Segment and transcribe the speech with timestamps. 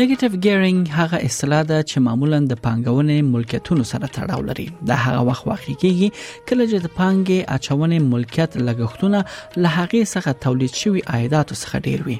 [0.00, 5.24] نیگیټیو ګیرینګ هغه اصطلاح ده چې معمولا د پانګونې ملکیتونو سره تړاو لري دا هغه
[5.30, 6.08] وخت واقع کیږي
[6.48, 9.20] کله چې د پانګې اچونې ملکیت لګښتونه
[9.64, 12.16] له هغه څخه تولید شوی عایداتو څخه ډیر وي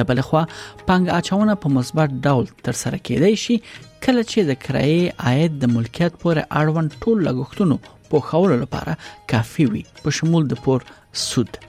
[0.00, 0.42] لبل خو
[0.88, 5.74] پانګ اچونه په مثبت ډول تر سره کیدای شي کله چې د کرایې عاید د
[5.78, 7.76] ملکیت پورې اړوند ټول لګښتونو
[8.12, 8.98] په خولو لپاره
[9.34, 10.90] کافي وي په شمول د پور
[11.28, 11.62] سود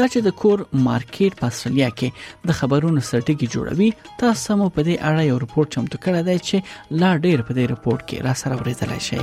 [0.00, 0.58] دا چې د کور
[0.88, 2.08] مارکیټ په سولیا کې
[2.50, 3.90] د خبرونو سرټګي جوړوي
[4.22, 6.56] تاسو مو په دې اړه یو راپور چمتو کړی دی چې
[7.04, 9.20] لا ډیر په دې راپور کې را سره ورېدل شي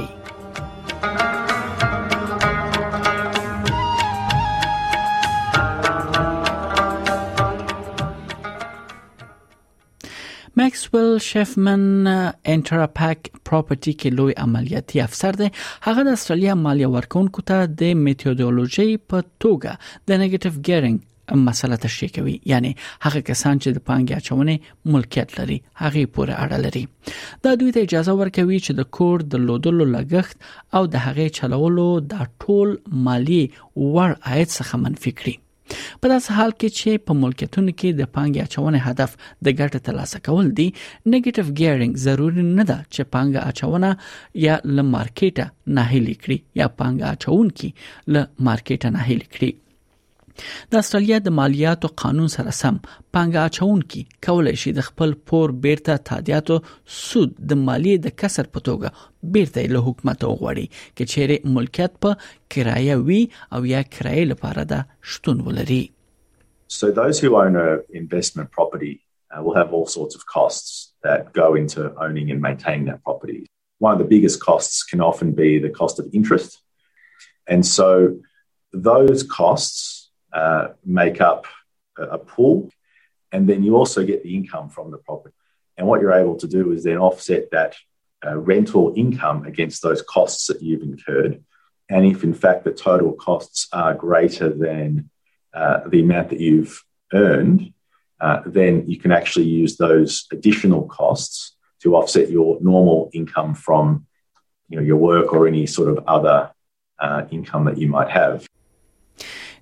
[10.71, 11.81] میکسویل شفمن
[12.51, 15.47] انټراپاک پراپرټي کې لوی عملیاتي افسر دی
[15.87, 22.13] هغه د استرالیا مالیه ورکونکو ته د میتودولوژي په توګه د نیگیټیو ګیرینګ مسله تشریح
[22.19, 27.59] کوي یعنی هغه کسان چې د پانګې اچونې ملکیت لري هغه پورې اړه لري دا
[27.63, 32.25] دوی ته اجازه ورکوي چې د کور د لودلو لګښت او د هغې چلولو د
[32.45, 32.75] ټول
[33.09, 35.37] مالی وړ عاید څخه منفي کړي
[36.01, 39.11] په داس حال کې چې په ملکیتونو کې د پانګې اچونې هدف
[39.45, 40.67] د ګټه ترلاسه کول دي
[41.13, 43.89] نیگیټیو ګیرینګ ضروری نه ده چې پانګه اچونه
[44.45, 45.45] یا له مارکیټه
[45.79, 47.69] ناهیلي کړي یا پانګه اچون کې
[48.13, 49.49] له مارکیټه ناهیلي کړي
[50.73, 55.53] د استرالیا د مالیاتو قانون سره سم پنګه اچون کی کولای شي د خپل پور
[55.65, 56.59] بیرته تادیاتو
[56.99, 62.19] سود د مالی د کسر پتوګه بیرته له حکومت وغوړي چې چیرې ملکیت په
[62.55, 63.21] کرایه وي
[63.57, 65.83] او یا کرایه لپاره ده شتون ولري
[66.79, 67.65] So those who own a
[68.01, 68.91] investment property
[69.33, 70.69] uh, will have all sorts of costs
[71.07, 73.39] that go into owning and maintaining that property.
[73.85, 76.55] One of the biggest costs can often be the cost of interest.
[77.55, 77.89] And so
[78.91, 79.81] those costs
[80.33, 81.45] Uh, make up
[81.97, 82.69] a pool.
[83.33, 85.35] And then you also get the income from the property.
[85.77, 87.75] And what you're able to do is then offset that
[88.25, 91.43] uh, rental income against those costs that you've incurred.
[91.89, 95.09] And if in fact the total costs are greater than
[95.53, 96.81] uh, the amount that you've
[97.11, 97.73] earned,
[98.21, 104.05] uh, then you can actually use those additional costs to offset your normal income from
[104.69, 106.51] you know, your work or any sort of other
[106.99, 108.47] uh, income that you might have.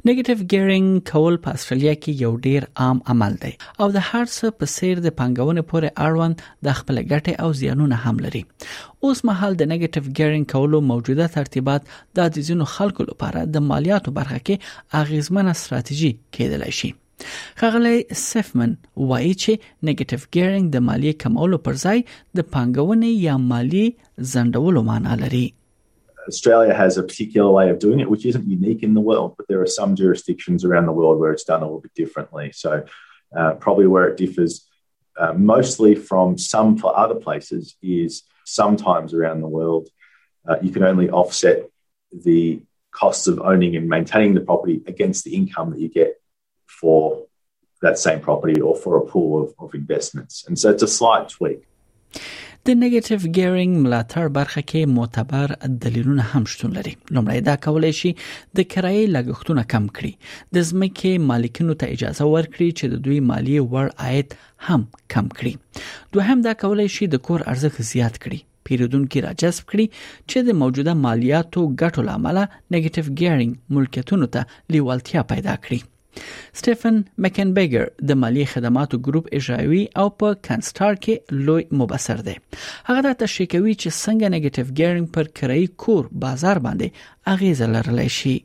[0.08, 3.50] نیگیټیو ګیرینګ کول په استرالیا کې یو ډیر عام عمل دی
[3.86, 7.98] او د هر څه په سیر د پنګونې پورې اړوند د خپل ګټې او زیانونه
[8.04, 13.68] هم لري اوس مهال د نیگیټیو ګیرینګ کولو موجوده ترتیبات د ځینو خلکو لپاره د
[13.72, 16.94] مالیاتو برخه کې اغیزمنه ستراتیژي کېدلی شي
[17.64, 17.96] خغلی
[18.26, 23.86] سفمن وایي چې نیگیټیو ګیرینګ د مالیې کمولو پر ځای د پنګونې یا مالی
[24.38, 25.48] زندولو معنی لري
[26.29, 29.47] Australia has a particular way of doing it, which isn't unique in the world, but
[29.50, 32.51] there are some jurisdictions around the world where it's done a little bit differently.
[32.53, 32.84] So,
[33.35, 34.67] uh, probably where it differs
[35.19, 39.90] uh, mostly from some for other places is sometimes around the world,
[40.47, 41.69] uh, you can only offset
[42.13, 42.61] the
[42.91, 46.19] costs of owning and maintaining the property against the income that you get
[46.67, 47.25] for
[47.81, 50.46] that same property or for a pool of, of investments.
[50.47, 51.67] And so it's a slight tweak.
[52.66, 55.47] د نیگیټیو ګیرینګ ملاتړ برخه کې معتبر
[55.84, 58.09] دلیلونه هم شتون لري لومړی دا کولای شي
[58.59, 60.14] د کرایي لګښتونه کم کړي
[60.56, 64.30] د ځمکې مالکینو ته اجازه ورکړي چې د دوی مالی وړ عاید
[64.70, 64.81] هم
[65.16, 65.53] کم کړي
[66.18, 69.86] دوهم دا کولای شي د کور ارزښت زیات کړي پیرودونکو را جذب کړي
[70.30, 72.38] چې د موجوده مالیاتو ګټو لامل
[72.72, 74.41] نیگیټیو ګیرینګ ملکیتونو ته
[74.76, 75.80] لیوالتیا پیدا کړي
[76.59, 81.14] سټيفن مکنبګر د مالی خدماتو ګروپ اجرایوي او په کنسټار کې
[81.50, 82.36] لوی مبصر دی
[82.88, 86.88] هغه د تشریح کوي چې څنګه نیگیټیو ګیرینګ پر کرایي کور بازار باندې
[87.35, 88.38] اغیز لرلی شي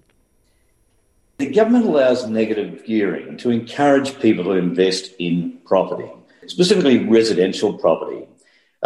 [1.43, 5.35] The government allows negative gearing to encourage people to invest in
[5.71, 6.05] property,
[6.53, 8.19] specifically residential property,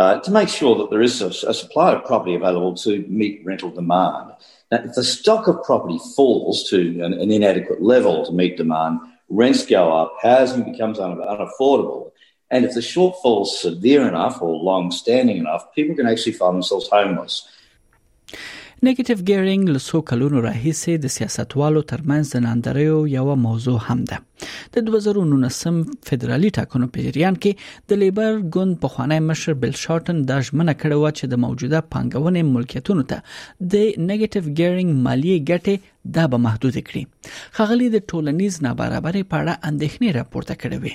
[0.02, 2.90] uh, to make sure that there is a, a supply of property available to
[3.22, 4.32] meet rental demand.
[4.70, 9.00] Now, if the stock of property falls to an, an inadequate level to meet demand,
[9.30, 12.12] rents go up, housing becomes un- unaffordable.
[12.50, 16.54] And if the shortfall is severe enough or long standing enough, people can actually find
[16.56, 17.38] themselves homeless.
[18.84, 24.18] نگیټیو ګیرینګ له کلونو راهیسې د سیاستوالو ترمنځ د ناندريو یو موضوع هم ده
[24.76, 25.76] د 2019
[26.08, 30.74] فدرالي ټاکنو په جریان کې د لیبر ګوند په خوانی مشر بل شارټن د ژمنه
[30.82, 36.40] کړې و چې د موجوده پانګونې ملکیتونو ته د نیگیټیو ګیرینګ مالی ګټه دا به
[36.48, 40.94] محدود کړي خغلی د ټولنیز نابرابرۍ په اړه اندېښنې راپورته کړې وي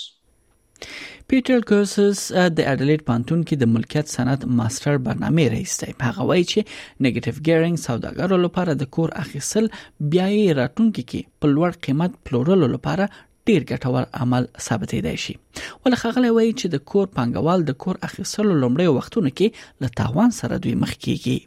[1.32, 2.20] پیټر کورسس
[2.58, 7.46] د اډلیټ پانتون کې د ملکیت صنعت ماستر برنامه رئیس دی هغه وایي چې نیگیټیو
[7.48, 9.70] ګیرینګ سوداګرو لپاره د کور اخیستل
[10.16, 13.08] بیا یې راتونکو کې په لوړ قیمت پلورلو لپاره
[13.52, 18.60] ډیر ګټور عمل ثابتېدای شي ول خغلې وایي چې د کور پانګوال د کور اخیستلو
[18.66, 21.40] لومړی وختونه کې له تاوان سره دوی مخ کیږي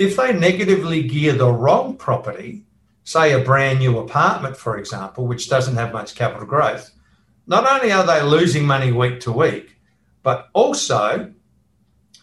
[0.00, 2.64] If they negatively gear the wrong property,
[3.04, 6.90] say a brand new apartment, for example, which doesn't have much capital growth,
[7.46, 9.76] not only are they losing money week to week,
[10.22, 11.30] but also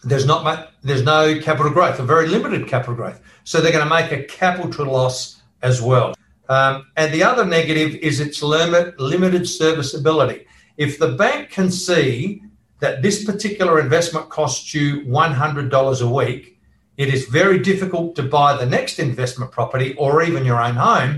[0.02, 3.20] there's not much, there's no capital growth, a very limited capital growth.
[3.44, 6.14] So they're going to make a capital loss as well.
[6.48, 10.48] Um, and the other negative is its limit, limited serviceability.
[10.78, 12.42] If the bank can see
[12.80, 16.56] that this particular investment costs you $100 a week,
[17.04, 21.14] It is very difficult to buy the next investment property or even your own home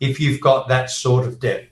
[0.00, 1.62] if you've got that sort of debt.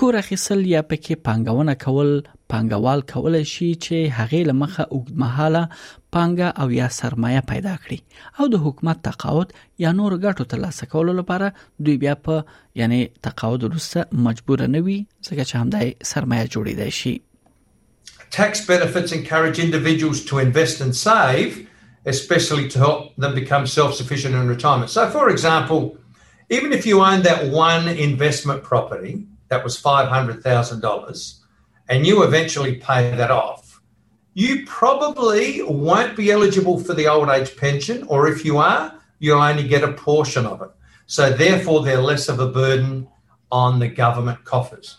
[0.00, 2.08] کور اخیستل یا پکې پانګونه کول
[2.54, 8.60] پانګوال کولای شي چې هغې لمخه اوږدمهاله پانګه او یا سرمایه پیدا کړي او د
[8.66, 9.54] حکومت تقاعد
[9.84, 11.48] یا نور ګټو ترلاسه کولو لپاره
[11.86, 12.44] دوی بیا په
[12.82, 14.98] یعنی تقاعد وروسته مجبور نه وي
[15.30, 17.14] ځکه چې همدای سرمایه جوړیدای شي
[18.40, 21.60] Tax benefits encourage individuals to invest and save
[22.06, 24.90] especially to help them become self sufficient in retirement.
[24.90, 25.98] So, for example,
[26.48, 31.34] even if you owned that one investment property that was $500,000
[31.88, 33.80] and you eventually pay that off,
[34.34, 39.40] you probably won't be eligible for the old age pension, or if you are, you'll
[39.42, 40.70] only get a portion of it.
[41.06, 43.08] So, therefore, they're less of a burden
[43.50, 44.98] on the government coffers.